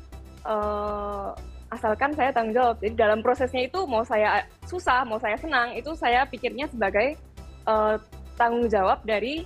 Uh, 0.46 1.36
asalkan 1.74 2.13
saya 2.15 2.32
tanggung 2.32 2.56
jawab. 2.56 2.75
Jadi 2.80 2.96
dalam 2.96 3.20
prosesnya 3.20 3.68
itu 3.68 3.84
mau 3.89 4.06
saya 4.06 4.46
susah, 4.70 5.04
mau 5.04 5.20
saya 5.20 5.36
senang, 5.36 5.75
itu 5.75 5.92
saya 5.98 6.24
pikirnya 6.30 6.70
sebagai 6.72 7.20
uh, 7.68 8.00
tanggung 8.39 8.70
jawab 8.70 9.01
dari 9.04 9.44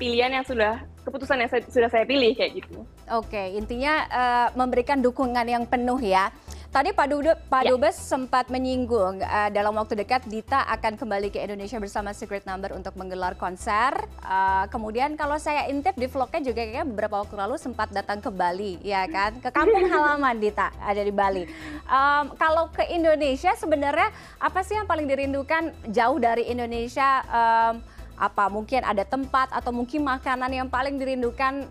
pilihan 0.00 0.32
yang 0.32 0.46
sudah 0.48 0.80
keputusan 1.04 1.36
yang 1.44 1.50
saya, 1.52 1.62
sudah 1.68 1.88
saya 1.92 2.04
pilih 2.08 2.32
kayak 2.32 2.64
gitu. 2.64 2.80
Oke, 3.12 3.52
intinya 3.52 4.08
uh, 4.08 4.48
memberikan 4.56 5.04
dukungan 5.04 5.44
yang 5.44 5.68
penuh 5.68 6.00
ya. 6.00 6.32
Tadi 6.70 6.94
Pak, 6.94 7.10
Pak 7.50 7.66
ya. 7.66 7.74
Dubes 7.74 7.98
sempat 7.98 8.46
menyinggung 8.46 9.18
uh, 9.26 9.50
dalam 9.50 9.74
waktu 9.74 9.98
dekat 9.98 10.22
Dita 10.30 10.62
akan 10.70 10.94
kembali 10.94 11.34
ke 11.34 11.42
Indonesia 11.42 11.82
bersama 11.82 12.14
Secret 12.14 12.46
Number 12.46 12.70
untuk 12.78 12.94
menggelar 12.94 13.34
konser. 13.34 13.90
Uh, 14.22 14.70
kemudian 14.70 15.18
kalau 15.18 15.34
saya 15.42 15.66
intip 15.66 15.98
di 15.98 16.06
vlognya 16.06 16.38
juga 16.38 16.62
kayaknya 16.62 16.86
beberapa 16.86 17.26
waktu 17.26 17.34
lalu 17.34 17.58
sempat 17.58 17.90
datang 17.90 18.22
ke 18.22 18.30
Bali, 18.30 18.78
ya 18.86 19.02
kan? 19.10 19.42
Ke 19.42 19.50
kampung 19.50 19.82
halaman 19.90 20.38
Dita 20.38 20.70
ada 20.78 21.02
di 21.02 21.10
Bali. 21.10 21.42
Um, 21.90 22.38
kalau 22.38 22.70
ke 22.70 22.86
Indonesia 22.86 23.50
sebenarnya 23.58 24.14
apa 24.38 24.62
sih 24.62 24.78
yang 24.78 24.86
paling 24.86 25.10
dirindukan 25.10 25.74
jauh 25.90 26.22
dari 26.22 26.46
Indonesia? 26.46 27.26
Um, 27.26 27.99
apa 28.20 28.52
mungkin 28.52 28.84
ada 28.84 29.00
tempat 29.00 29.48
atau 29.48 29.72
mungkin 29.72 30.04
makanan 30.04 30.52
yang 30.52 30.68
paling 30.68 31.00
dirindukan 31.00 31.64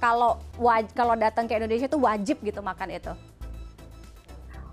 kalau 0.00 0.40
kalau 0.96 1.12
datang 1.12 1.44
ke 1.44 1.60
Indonesia 1.60 1.84
itu 1.84 2.00
wajib 2.00 2.40
gitu 2.40 2.64
makan 2.64 2.88
itu? 2.96 3.12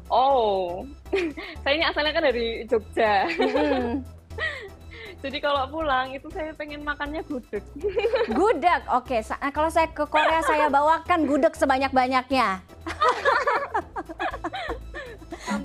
Oh, 0.07 0.87
saya 1.67 1.73
ini 1.75 1.83
asalnya 1.83 2.15
kan 2.15 2.23
dari 2.23 2.63
Jogja. 2.63 3.27
Hmm. 3.27 3.99
Jadi 5.17 5.41
kalau 5.41 5.65
pulang 5.67 6.13
itu 6.13 6.29
saya 6.29 6.53
pengen 6.53 6.85
makannya 6.85 7.25
gudeg. 7.25 7.65
Gudeg, 8.37 8.81
oke. 8.85 9.09
Okay. 9.09 9.25
Nah, 9.25 9.49
kalau 9.49 9.69
saya 9.73 9.89
ke 9.89 10.05
Korea 10.05 10.45
saya 10.45 10.69
bawakan 10.69 11.25
gudeg 11.25 11.57
sebanyak-banyaknya. 11.57 12.61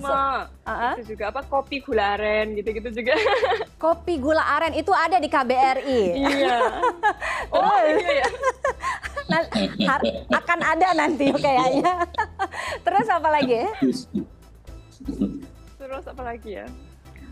Sama. 0.03 0.51
So, 0.51 0.69
uh-huh. 0.69 0.93
itu 0.99 1.03
juga. 1.15 1.23
Apa 1.31 1.41
kopi 1.47 1.79
gula 1.79 2.19
aren 2.19 2.47
gitu-gitu 2.59 2.89
juga. 2.91 3.15
Kopi 3.83 4.19
gula 4.19 4.43
aren 4.43 4.75
itu 4.75 4.91
ada 4.95 5.19
di 5.19 5.27
KBRI 5.27 6.03
iya. 6.15 6.59
Oh 7.55 7.79
iya 7.83 8.11
ya 8.23 8.27
nah, 9.27 9.99
akan 10.39 10.59
ada 10.63 10.87
nanti 10.95 11.31
kayaknya 11.31 12.07
terus 12.83 13.07
apa 13.07 13.27
lagi? 13.27 13.67
Terus 15.79 16.03
apa 16.07 16.21
lagi 16.23 16.63
ya 16.63 16.67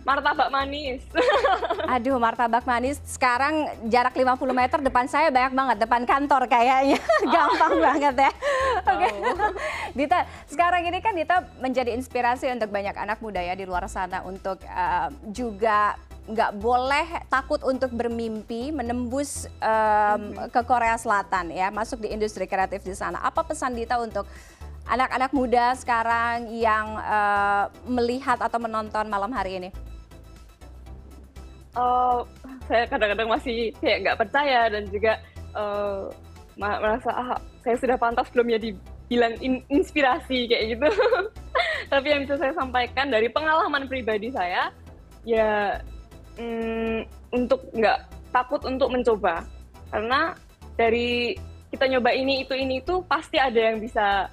martabak 0.01 0.49
manis. 0.49 1.01
Aduh, 1.93 2.17
martabak 2.17 2.65
manis 2.65 2.97
sekarang 3.05 3.69
jarak 3.87 4.13
50 4.13 4.37
meter 4.51 4.79
depan 4.81 5.05
saya 5.05 5.29
banyak 5.29 5.53
banget, 5.53 5.77
depan 5.85 6.01
kantor 6.05 6.49
kayaknya. 6.49 6.99
Gampang 7.33 7.73
oh. 7.77 7.81
banget 7.81 8.15
ya. 8.17 8.31
Oke. 8.91 9.07
Okay. 9.07 9.11
Oh. 9.21 9.51
Dita, 9.93 10.19
sekarang 10.49 10.81
ini 10.89 10.99
kan 10.99 11.13
Dita 11.13 11.45
menjadi 11.61 11.93
inspirasi 11.93 12.49
untuk 12.49 12.73
banyak 12.73 12.95
anak 12.97 13.21
muda 13.21 13.41
ya 13.41 13.53
di 13.53 13.65
luar 13.65 13.85
sana 13.85 14.25
untuk 14.25 14.57
uh, 14.65 15.09
juga 15.29 15.95
nggak 16.21 16.51
boleh 16.61 17.07
takut 17.33 17.59
untuk 17.65 17.89
bermimpi 17.97 18.69
menembus 18.69 19.49
um, 19.57 20.37
ke 20.53 20.61
Korea 20.63 20.93
Selatan 20.95 21.49
ya, 21.49 21.73
masuk 21.73 22.05
di 22.05 22.13
industri 22.13 22.45
kreatif 22.45 22.85
di 22.85 22.93
sana. 22.93 23.19
Apa 23.25 23.41
pesan 23.41 23.73
Dita 23.73 23.97
untuk 23.97 24.29
anak-anak 24.85 25.31
muda 25.33 25.73
sekarang 25.77 26.49
yang 26.53 26.97
uh, 26.97 27.69
melihat 27.89 28.37
atau 28.37 28.57
menonton 28.61 29.09
malam 29.09 29.33
hari 29.33 29.61
ini? 29.61 29.90
Uh, 31.75 32.25
saya 32.67 32.83
kadang-kadang 32.87 33.29
masih 33.29 33.71
kayak 33.79 33.97
nggak 34.07 34.19
percaya 34.19 34.61
dan 34.71 34.83
juga 34.89 35.13
uh, 35.55 36.07
merasa 36.59 37.09
ah 37.11 37.39
saya 37.63 37.75
sudah 37.79 37.97
pantas 37.97 38.27
belum 38.33 38.53
ya 38.53 38.59
dibilang 38.59 39.33
in 39.39 39.63
inspirasi 39.71 40.49
kayak 40.49 40.77
gitu. 40.77 40.87
Tapi 41.91 42.07
yang 42.07 42.21
bisa 42.23 42.39
saya 42.39 42.53
sampaikan 42.55 43.11
dari 43.11 43.27
pengalaman 43.27 43.87
pribadi 43.87 44.31
saya 44.31 44.71
ya 45.27 45.77
mm, 46.39 47.05
untuk 47.35 47.61
nggak 47.75 47.99
takut 48.31 48.63
untuk 48.63 48.89
mencoba 48.89 49.43
karena 49.91 50.33
dari 50.79 51.35
kita 51.71 51.87
nyoba 51.87 52.11
ini 52.15 52.43
itu 52.43 52.53
ini 52.55 52.79
itu 52.83 53.03
pasti 53.07 53.39
ada 53.39 53.55
yang 53.55 53.79
bisa 53.79 54.27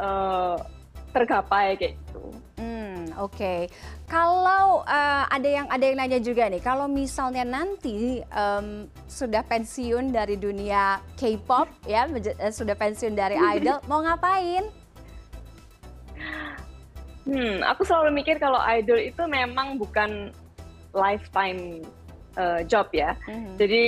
uh, 0.00 0.56
tergapai 1.12 1.76
kayak 1.76 1.94
gitu. 1.96 2.24
Hmm, 2.58 2.81
oke. 3.18 3.34
Okay. 3.36 3.60
Kalau 4.08 4.84
uh, 4.84 5.24
ada 5.28 5.48
yang 5.48 5.66
ada 5.68 5.84
yang 5.84 5.96
nanya 5.98 6.20
juga 6.20 6.48
nih, 6.48 6.60
kalau 6.60 6.86
misalnya 6.86 7.44
nanti 7.44 8.20
um, 8.32 8.86
sudah 9.08 9.40
pensiun 9.44 10.12
dari 10.12 10.36
dunia 10.36 11.00
K-pop 11.16 11.68
ya, 11.88 12.08
uh, 12.08 12.52
sudah 12.52 12.76
pensiun 12.76 13.16
dari 13.16 13.36
idol, 13.58 13.80
mau 13.88 14.00
ngapain? 14.04 14.68
Hmm, 17.22 17.62
aku 17.62 17.86
selalu 17.86 18.18
mikir 18.18 18.36
kalau 18.42 18.58
idol 18.66 18.98
itu 18.98 19.22
memang 19.30 19.78
bukan 19.78 20.34
lifetime 20.92 21.86
uh, 22.36 22.60
job 22.66 22.90
ya. 22.90 23.14
Mm-hmm. 23.30 23.54
Jadi 23.56 23.84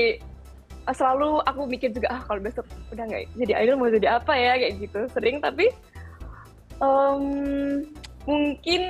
selalu 0.92 1.40
aku 1.48 1.64
mikir 1.64 1.88
juga 1.96 2.12
ah 2.12 2.20
kalau 2.28 2.44
besok 2.44 2.68
udah 2.92 3.08
nggak 3.08 3.24
jadi 3.40 3.52
idol 3.64 3.80
mau 3.80 3.88
jadi 3.88 4.20
apa 4.20 4.36
ya 4.36 4.52
kayak 4.60 4.74
gitu 4.84 5.00
sering 5.16 5.40
tapi 5.40 5.72
um, 6.84 7.24
mungkin 8.24 8.82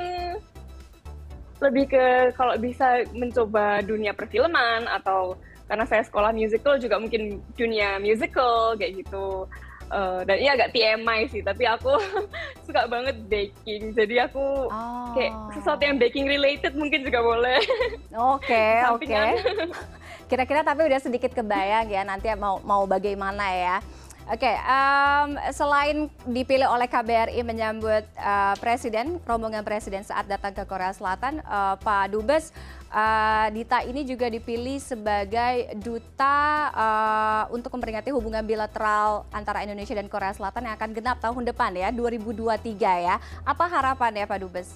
lebih 1.62 1.86
ke 1.90 2.34
kalau 2.34 2.54
bisa 2.58 3.06
mencoba 3.14 3.80
dunia 3.80 4.12
perfilman 4.12 4.84
atau 4.90 5.38
karena 5.64 5.84
saya 5.88 6.04
sekolah 6.04 6.34
musical 6.34 6.76
juga 6.76 7.00
mungkin 7.00 7.40
dunia 7.56 7.96
musical 8.02 8.76
kayak 8.76 9.04
gitu. 9.04 9.48
Uh, 9.92 10.24
dan 10.24 10.40
ini 10.40 10.48
agak 10.48 10.72
TMI 10.72 11.28
sih 11.28 11.44
tapi 11.44 11.68
aku 11.68 11.92
suka 12.66 12.88
banget 12.88 13.16
baking. 13.28 13.92
Jadi 13.96 14.16
aku 14.20 14.68
oh. 14.68 15.12
kayak 15.16 15.32
sesuatu 15.56 15.82
yang 15.84 15.96
baking 16.00 16.26
related 16.28 16.72
mungkin 16.76 17.04
juga 17.04 17.20
boleh. 17.20 17.60
Oke 18.34 18.64
oke. 18.88 19.04
Okay. 19.04 19.30
kira-kira 20.30 20.64
tapi 20.64 20.88
udah 20.88 21.00
sedikit 21.00 21.36
kebayang 21.36 21.86
ya 21.92 22.02
nanti 22.02 22.32
mau 22.34 22.56
mau 22.64 22.88
bagaimana 22.88 23.44
ya 23.52 23.76
Oke, 24.24 24.48
selain 25.52 26.08
dipilih 26.24 26.64
oleh 26.64 26.88
KBRI 26.88 27.44
menyambut 27.44 28.08
uh, 28.16 28.56
presiden, 28.56 29.20
rombongan 29.28 29.60
presiden 29.60 30.00
saat 30.00 30.24
datang 30.24 30.56
ke 30.56 30.64
Korea 30.64 30.96
Selatan, 30.96 31.44
uh, 31.44 31.76
Pak 31.76 32.08
Dubes, 32.08 32.48
uh, 32.88 33.52
Dita 33.52 33.84
ini 33.84 34.00
juga 34.08 34.32
dipilih 34.32 34.80
sebagai 34.80 35.76
duta 35.76 36.72
untuk 37.52 37.68
memperingati 37.76 38.08
hubungan 38.16 38.40
bilateral 38.40 39.28
antara 39.28 39.60
Indonesia 39.60 39.92
dan 39.92 40.08
Korea 40.08 40.32
Selatan 40.32 40.72
yang 40.72 40.74
akan 40.80 40.90
genap 40.96 41.20
tahun 41.20 41.44
depan 41.44 41.76
ya, 41.76 41.92
2023 41.92 42.80
ya. 42.80 43.20
Apa 43.44 43.68
harapan 43.68 44.24
ya 44.24 44.24
Pak 44.24 44.40
Dubes? 44.40 44.72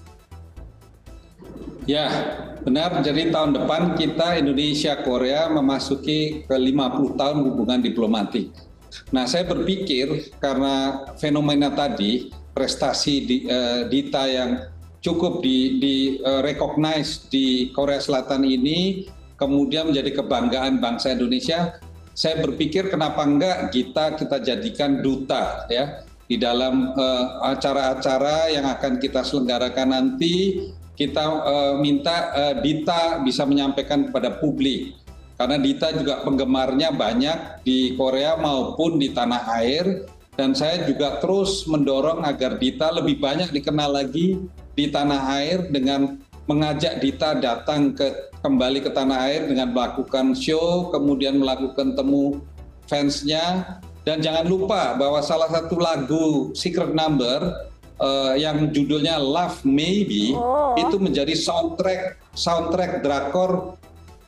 Ya, 1.89 2.05
benar. 2.61 3.01
Jadi 3.01 3.33
tahun 3.33 3.57
depan 3.57 3.97
kita 3.97 4.37
Indonesia 4.37 4.93
Korea 5.01 5.49
memasuki 5.49 6.45
ke 6.45 6.53
50 6.53 7.17
tahun 7.17 7.37
hubungan 7.49 7.81
diplomatik 7.81 8.68
Nah, 9.09 9.25
saya 9.25 9.45
berpikir 9.45 10.33
karena 10.37 11.05
fenomena 11.17 11.69
tadi 11.73 12.29
prestasi 12.53 13.13
di, 13.25 13.37
uh, 13.47 13.87
Dita 13.87 14.25
yang 14.25 14.69
cukup 14.99 15.39
di, 15.41 15.79
di 15.79 15.95
uh, 16.21 16.43
recognize 16.43 17.29
di 17.31 17.71
Korea 17.71 18.01
Selatan 18.01 18.43
ini, 18.43 19.07
kemudian 19.39 19.89
menjadi 19.93 20.19
kebanggaan 20.21 20.83
bangsa 20.83 21.15
Indonesia. 21.15 21.79
Saya 22.11 22.43
berpikir 22.43 22.91
kenapa 22.91 23.23
enggak 23.23 23.71
kita 23.71 24.19
kita 24.19 24.43
jadikan 24.43 24.99
duta 24.99 25.63
ya 25.71 26.03
di 26.27 26.35
dalam 26.35 26.91
acara-acara 27.47 28.51
uh, 28.51 28.51
yang 28.51 28.67
akan 28.67 28.99
kita 28.99 29.23
selenggarakan 29.23 29.95
nanti 29.95 30.67
kita 30.99 31.23
uh, 31.23 31.73
minta 31.79 32.35
uh, 32.35 32.55
Dita 32.59 33.23
bisa 33.23 33.47
menyampaikan 33.47 34.11
kepada 34.11 34.35
publik 34.43 34.99
karena 35.39 35.55
Dita 35.55 35.95
juga 35.95 36.19
penggemarnya 36.27 36.91
banyak 36.91 37.63
di 37.63 37.95
Korea 37.95 38.35
maupun 38.35 38.99
di 38.99 39.15
tanah 39.15 39.47
air 39.63 40.03
dan 40.35 40.51
saya 40.51 40.83
juga 40.83 41.23
terus 41.23 41.63
mendorong 41.63 42.27
agar 42.27 42.59
Dita 42.59 42.91
lebih 42.91 43.23
banyak 43.23 43.55
dikenal 43.55 44.03
lagi 44.03 44.35
di 44.75 44.85
tanah 44.91 45.39
air 45.39 45.71
dengan 45.71 46.19
mengajak 46.43 46.99
Dita 46.99 47.39
datang 47.39 47.95
ke 47.95 48.35
kembali 48.43 48.83
ke 48.83 48.91
tanah 48.91 49.31
air 49.31 49.47
dengan 49.47 49.71
melakukan 49.71 50.35
show, 50.35 50.91
kemudian 50.91 51.39
melakukan 51.39 51.95
temu 51.95 52.43
fansnya 52.87 53.79
dan 54.03 54.19
jangan 54.19 54.47
lupa 54.47 54.95
bahwa 54.95 55.23
salah 55.23 55.47
satu 55.51 55.79
lagu 55.79 56.51
Secret 56.55 56.91
Number 56.91 57.67
uh, 57.99 58.35
yang 58.35 58.71
judulnya 58.71 59.19
Love 59.19 59.63
Maybe 59.63 60.35
oh. 60.35 60.75
itu 60.79 60.99
menjadi 60.99 61.35
soundtrack 61.35 62.19
soundtrack 62.35 63.03
drakor 63.03 63.78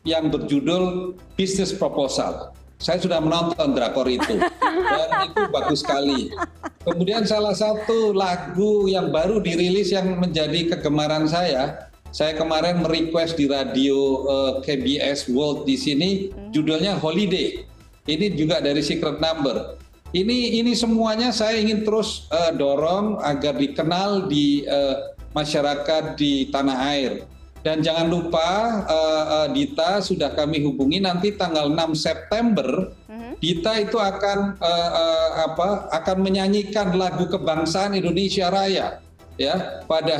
yang 0.08 0.34
berjudul 0.34 1.14
Business 1.38 1.72
Proposal 1.76 2.54
saya 2.82 2.98
sudah 2.98 3.22
menonton 3.22 3.78
drakor 3.78 4.10
itu 4.10 4.42
dan 4.42 5.10
itu 5.30 5.42
bagus 5.54 5.86
sekali. 5.86 6.34
Kemudian 6.82 7.30
salah 7.30 7.54
satu 7.54 8.10
lagu 8.10 8.90
yang 8.90 9.14
baru 9.14 9.38
dirilis 9.38 9.94
yang 9.94 10.18
menjadi 10.18 10.74
kegemaran 10.74 11.30
saya, 11.30 11.94
saya 12.10 12.34
kemarin 12.34 12.82
merequest 12.82 13.38
di 13.38 13.46
radio 13.46 14.26
uh, 14.26 14.52
eh, 14.66 14.66
KBS 14.66 15.30
World 15.30 15.70
di 15.70 15.78
sini, 15.78 16.10
judulnya 16.50 16.98
Holiday. 16.98 17.70
Ini 18.10 18.34
juga 18.34 18.58
dari 18.58 18.82
Secret 18.82 19.22
Number. 19.22 19.78
Ini 20.12 20.60
ini 20.60 20.74
semuanya 20.74 21.30
saya 21.30 21.62
ingin 21.62 21.86
terus 21.86 22.26
uh, 22.34 22.50
dorong 22.52 23.22
agar 23.22 23.56
dikenal 23.62 24.26
di 24.26 24.66
uh, 24.66 25.14
masyarakat 25.38 26.18
di 26.18 26.50
tanah 26.50 26.78
air. 26.98 27.30
Dan 27.62 27.86
jangan 27.86 28.10
lupa 28.10 28.82
uh, 28.90 29.26
uh, 29.46 29.48
Dita 29.54 30.02
sudah 30.02 30.34
kami 30.34 30.66
hubungi 30.66 30.98
nanti 30.98 31.38
tanggal 31.38 31.70
6 31.70 31.94
September 31.94 32.90
uh-huh. 32.90 33.38
Dita 33.38 33.78
itu 33.78 34.02
akan 34.02 34.58
uh, 34.58 34.92
uh, 34.98 35.30
apa 35.46 35.70
akan 35.94 36.18
menyanyikan 36.26 36.98
lagu 36.98 37.30
kebangsaan 37.30 37.94
Indonesia 37.94 38.50
Raya 38.50 38.98
ya 39.38 39.86
pada 39.86 40.18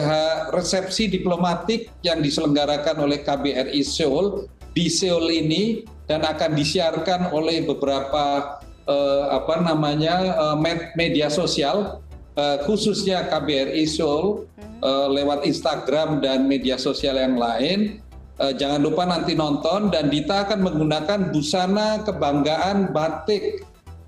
resepsi 0.54 1.10
diplomatik 1.10 1.90
yang 2.06 2.22
diselenggarakan 2.22 3.06
oleh 3.06 3.26
KBRI 3.26 3.82
Seoul 3.82 4.46
di 4.72 4.88
Seoul 4.88 5.30
ini 5.30 5.84
dan 6.06 6.24
akan 6.24 6.56
disiarkan 6.56 7.30
oleh 7.34 7.66
beberapa 7.66 8.58
uh, 8.88 9.26
apa 9.32 9.56
namanya 9.62 10.16
uh, 10.36 10.58
media 10.96 11.28
sosial 11.28 12.02
uh, 12.38 12.58
khususnya 12.68 13.28
KBRI 13.28 13.84
Seoul 13.88 14.48
uh, 14.84 15.08
lewat 15.12 15.44
Instagram 15.48 16.20
dan 16.24 16.46
media 16.46 16.78
sosial 16.78 17.18
yang 17.18 17.36
lain. 17.36 18.00
Uh, 18.42 18.54
jangan 18.58 18.82
lupa 18.82 19.06
nanti 19.06 19.38
nonton 19.38 19.94
dan 19.94 20.10
Dita 20.10 20.50
akan 20.50 20.66
menggunakan 20.66 21.30
busana 21.30 22.02
kebanggaan 22.02 22.90
batik 22.90 23.62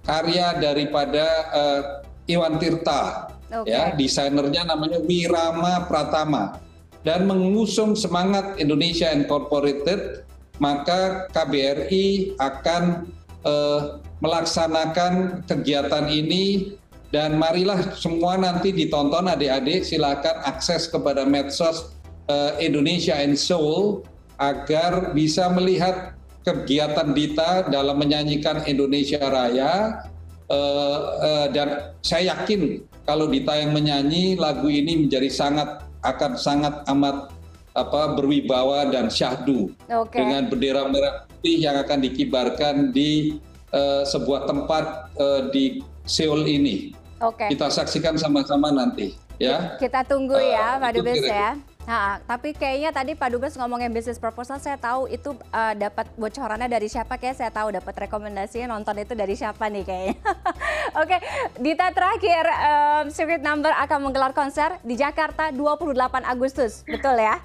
karya 0.03 0.58
daripada 0.58 1.25
uh, 1.53 1.82
Iwan 2.25 2.58
Tirta. 2.58 3.30
Okay. 3.53 3.70
Ya, 3.70 3.94
desainernya 3.94 4.65
namanya 4.65 4.98
Wirama 5.06 5.86
Pratama 5.86 6.58
dan 7.06 7.30
mengusung 7.30 7.94
semangat 7.94 8.58
Indonesia 8.58 9.13
Incorporated, 9.13 10.25
maka 10.58 11.30
KBRI 11.30 12.39
akan 12.42 13.14
uh, 13.46 14.01
melaksanakan 14.24 15.44
kegiatan 15.46 16.07
ini 16.07 16.74
dan 17.14 17.38
marilah 17.38 17.94
semua 17.94 18.42
nanti 18.42 18.74
ditonton 18.74 19.30
adik-adik 19.30 19.86
silakan 19.86 20.42
akses 20.50 20.90
kepada 20.90 21.22
medsos 21.30 21.94
uh, 22.26 22.58
Indonesia 22.58 23.14
and 23.14 23.38
Soul 23.38 24.02
agar 24.42 25.14
bisa 25.14 25.46
melihat 25.54 26.18
kegiatan 26.42 27.14
Dita 27.14 27.70
dalam 27.70 28.02
menyanyikan 28.02 28.66
Indonesia 28.66 29.22
Raya 29.22 30.04
uh, 30.50 31.00
uh, 31.22 31.48
dan 31.54 31.94
saya 32.02 32.34
yakin 32.34 32.82
kalau 33.06 33.30
Dita 33.30 33.62
yang 33.62 33.78
menyanyi 33.78 34.34
lagu 34.34 34.66
ini 34.66 35.06
menjadi 35.06 35.30
sangat 35.30 35.86
akan 36.02 36.34
sangat 36.34 36.82
amat 36.90 37.30
apa 37.78 38.18
berwibawa 38.18 38.90
dan 38.90 39.14
syahdu 39.14 39.70
okay. 39.86 40.18
dengan 40.18 40.50
bendera 40.50 40.90
merah 40.90 41.30
putih 41.30 41.62
yang 41.62 41.78
akan 41.78 42.02
dikibarkan 42.02 42.90
di 42.90 43.38
uh, 43.70 44.02
sebuah 44.02 44.50
tempat 44.50 45.14
uh, 45.22 45.42
di 45.54 45.82
Seoul 46.04 46.44
ini. 46.52 47.02
Oke. 47.24 47.48
Kita 47.55 47.72
saksikan 47.72 48.20
sama-sama 48.20 48.68
nanti, 48.75 49.16
ya. 49.40 49.79
Kita 49.79 50.03
tunggu 50.03 50.36
ya, 50.36 50.75
uh, 50.75 50.83
Pak 50.83 50.92
Dubes 51.00 51.24
ya. 51.24 51.55
Nah, 51.83 52.16
tapi 52.24 52.55
kayaknya 52.55 52.96
tadi 52.96 53.12
Pak 53.12 53.29
Dubes 53.36 53.59
ngomongin 53.59 53.92
bisnis 53.92 54.16
proposal, 54.16 54.55
saya 54.59 54.79
tahu 54.79 55.12
itu 55.12 55.36
uh, 55.51 55.74
dapat 55.75 56.07
bocorannya 56.16 56.72
dari 56.72 56.88
siapa? 56.88 57.20
Kayak 57.20 57.44
saya 57.44 57.51
tahu 57.51 57.75
dapat 57.75 58.07
rekomendasinya 58.07 58.72
nonton 58.72 59.03
itu 59.03 59.16
dari 59.16 59.36
siapa 59.36 59.68
nih 59.68 59.83
kayaknya. 59.83 60.16
Oke, 61.03 61.18
Dita 61.59 61.92
terakhir, 61.92 62.44
um, 62.48 63.05
Secret 63.12 63.44
Number 63.44 63.72
akan 63.75 64.00
menggelar 64.00 64.31
konser 64.31 64.79
di 64.83 64.96
Jakarta 64.96 65.51
28 65.51 65.96
Agustus, 66.24 66.88
betul 66.88 67.20
ya? 67.20 67.40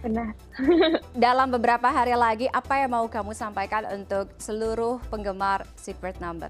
Benar. 0.00 0.32
Dalam 1.28 1.52
beberapa 1.52 1.92
hari 1.92 2.16
lagi, 2.16 2.48
apa 2.48 2.80
yang 2.80 2.96
mau 2.96 3.04
kamu 3.06 3.36
sampaikan 3.36 3.84
untuk 3.92 4.32
seluruh 4.40 5.04
penggemar 5.12 5.68
Secret 5.76 6.16
Number? 6.16 6.48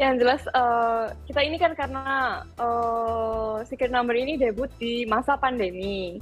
Yang 0.00 0.16
jelas 0.16 0.40
uh, 0.56 1.12
kita 1.28 1.44
ini 1.44 1.60
kan 1.60 1.76
karena 1.76 2.40
uh, 2.56 3.60
Secret 3.68 3.92
Number 3.92 4.16
ini 4.16 4.40
debut 4.40 4.72
di 4.80 5.04
masa 5.04 5.36
pandemi. 5.36 6.16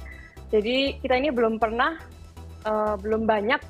Jadi 0.51 0.99
kita 0.99 1.15
ini 1.15 1.31
belum 1.31 1.55
pernah, 1.55 1.95
uh, 2.67 2.99
belum 2.99 3.23
banyak 3.23 3.61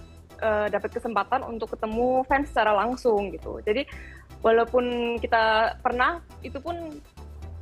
uh, 0.42 0.66
dapat 0.66 0.98
kesempatan 0.98 1.46
untuk 1.46 1.78
ketemu 1.78 2.26
fans 2.26 2.50
secara 2.50 2.74
langsung 2.74 3.30
gitu. 3.30 3.62
Jadi 3.62 3.86
walaupun 4.42 5.16
kita 5.22 5.78
pernah, 5.78 6.26
itu 6.42 6.58
pun 6.58 6.98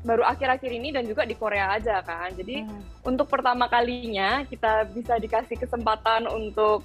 baru 0.07 0.23
akhir-akhir 0.23 0.71
ini 0.71 0.95
dan 0.95 1.03
juga 1.03 1.27
di 1.27 1.35
Korea 1.35 1.75
aja 1.75 1.99
kan. 1.99 2.31
Jadi 2.31 2.63
hmm. 2.63 3.03
untuk 3.03 3.27
pertama 3.27 3.67
kalinya 3.67 4.47
kita 4.47 4.87
bisa 4.95 5.19
dikasih 5.19 5.59
kesempatan 5.59 6.31
untuk 6.31 6.79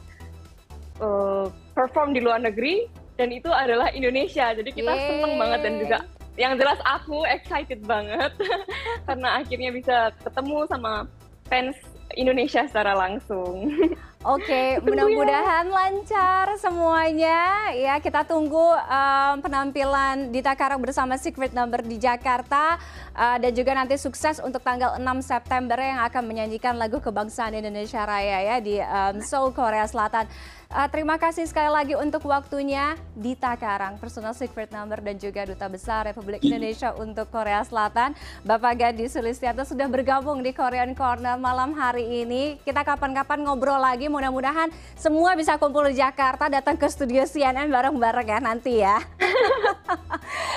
uh, 0.98 1.46
perform 1.70 2.18
di 2.18 2.18
luar 2.18 2.42
negeri 2.42 3.01
dan 3.22 3.30
itu 3.30 3.46
adalah 3.54 3.86
Indonesia. 3.94 4.50
Jadi 4.50 4.74
kita 4.74 4.90
Yeay. 4.90 5.06
seneng 5.06 5.38
banget 5.38 5.60
dan 5.62 5.74
juga 5.78 5.98
yang 6.34 6.58
jelas 6.58 6.80
aku 6.82 7.22
excited 7.30 7.78
banget 7.86 8.34
karena 9.06 9.38
akhirnya 9.38 9.70
bisa 9.70 10.10
ketemu 10.26 10.66
sama 10.66 11.06
fans 11.46 11.78
Indonesia 12.18 12.66
secara 12.66 12.98
langsung. 12.98 13.70
Oke, 14.22 14.78
ya. 14.78 14.82
mudah-mudahan 14.82 15.66
ya. 15.66 15.74
lancar 15.74 16.46
semuanya. 16.62 17.74
Ya, 17.74 17.98
kita 17.98 18.22
tunggu 18.22 18.62
um, 18.62 19.34
penampilan 19.42 20.30
Dita 20.30 20.54
Karang 20.54 20.78
bersama 20.78 21.18
Secret 21.18 21.50
Number 21.50 21.82
di 21.82 21.98
Jakarta 21.98 22.78
uh, 23.18 23.36
dan 23.42 23.50
juga 23.50 23.74
nanti 23.74 23.98
sukses 23.98 24.38
untuk 24.38 24.62
tanggal 24.62 24.94
6 24.94 25.02
September 25.26 25.74
yang 25.74 26.06
akan 26.06 26.22
menyanyikan 26.22 26.78
lagu 26.78 27.02
kebangsaan 27.02 27.58
Indonesia 27.58 28.06
Raya 28.06 28.38
ya 28.46 28.56
di 28.62 28.78
um, 28.78 29.18
Seoul, 29.18 29.50
Korea 29.50 29.90
Selatan. 29.90 30.30
Uh, 30.72 30.88
terima 30.88 31.20
kasih 31.20 31.44
sekali 31.44 31.68
lagi 31.68 31.92
untuk 31.92 32.24
waktunya 32.24 32.96
Dita 33.12 33.52
Karang, 33.60 34.00
personal 34.00 34.32
secret 34.32 34.72
number 34.72 35.04
dan 35.04 35.20
juga 35.20 35.44
Duta 35.44 35.68
Besar 35.68 36.08
Republik 36.08 36.40
Indonesia 36.40 36.96
untuk 36.96 37.28
Korea 37.28 37.60
Selatan. 37.60 38.16
Bapak 38.40 38.80
Gadi 38.80 39.04
Sulistianto 39.04 39.68
sudah 39.68 39.84
bergabung 39.84 40.40
di 40.40 40.48
Korean 40.56 40.96
Corner 40.96 41.36
malam 41.36 41.76
hari 41.76 42.24
ini. 42.24 42.56
Kita 42.64 42.88
kapan-kapan 42.88 43.44
ngobrol 43.44 43.84
lagi, 43.84 44.08
mudah-mudahan 44.14 44.70
semua 44.94 45.34
bisa 45.34 45.58
kumpul 45.58 45.90
di 45.90 45.98
Jakarta, 45.98 46.46
datang 46.46 46.78
ke 46.78 46.86
studio 46.86 47.26
CNN 47.26 47.66
bareng-bareng 47.66 48.28
ya 48.28 48.38
nanti 48.38 48.72
ya. 48.78 49.02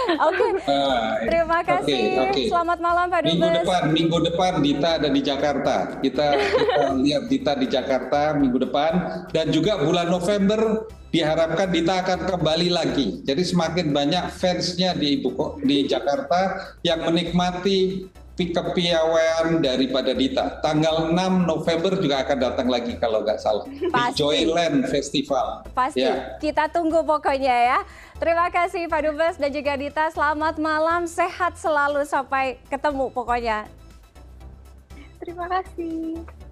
Oke, 0.06 0.38
okay. 0.38 0.52
uh, 0.70 1.18
terima 1.26 1.60
kasih. 1.66 1.98
Okay, 1.98 2.30
okay. 2.30 2.46
Selamat 2.54 2.78
malam 2.78 3.10
Pak 3.10 3.26
Dubes. 3.26 3.34
Minggu 3.34 3.50
depan, 3.58 3.82
minggu 3.90 4.18
depan 4.22 4.54
Dita 4.62 4.90
ada 5.02 5.10
di 5.10 5.22
Jakarta. 5.26 5.76
Kita, 5.98 6.28
kita 6.38 6.84
lihat 7.04 7.24
Dita 7.26 7.58
di 7.58 7.66
Jakarta 7.66 8.38
minggu 8.38 8.70
depan 8.70 9.26
dan 9.34 9.50
juga 9.50 9.82
bulan 9.82 9.96
bulan 9.96 10.12
November 10.12 10.62
diharapkan 11.16 11.72
Dita 11.72 12.04
akan 12.04 12.20
kembali 12.28 12.68
lagi. 12.68 13.24
Jadi 13.24 13.48
semakin 13.48 13.96
banyak 13.96 14.28
fansnya 14.36 14.92
di 14.92 15.24
ibu 15.24 15.32
di 15.64 15.88
Jakarta 15.88 16.76
yang 16.84 17.08
menikmati 17.08 18.12
kepiawaian 18.36 19.64
daripada 19.64 20.12
Dita. 20.12 20.60
Tanggal 20.60 21.16
6 21.16 21.48
November 21.48 21.96
juga 21.96 22.28
akan 22.28 22.38
datang 22.38 22.68
lagi 22.68 23.00
kalau 23.00 23.24
nggak 23.24 23.40
salah. 23.40 23.64
Pasti. 23.66 24.12
Di 24.12 24.20
Joyland 24.20 24.84
Festival. 24.92 25.64
Pasti. 25.72 26.04
Ya. 26.04 26.36
Kita 26.44 26.68
tunggu 26.68 27.00
pokoknya 27.08 27.56
ya. 27.76 27.80
Terima 28.20 28.52
kasih 28.52 28.92
Pak 28.92 29.02
Dubes 29.08 29.36
dan 29.40 29.52
juga 29.56 29.80
Dita. 29.80 30.12
Selamat 30.12 30.60
malam, 30.60 31.08
sehat 31.08 31.56
selalu 31.56 32.04
sampai 32.04 32.60
ketemu 32.68 33.08
pokoknya. 33.16 33.68
Terima 35.24 35.48
kasih. 35.48 36.45